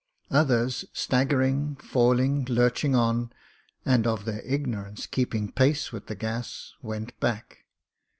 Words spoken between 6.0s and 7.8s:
the gas, went back.